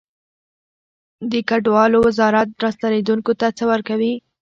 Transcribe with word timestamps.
د 1.31 1.33
کډوالو 1.49 1.97
وزارت 2.07 2.49
راستنیدونکو 2.65 3.31
ته 3.39 3.47
څه 3.57 3.63
ورکوي؟ 3.71 4.13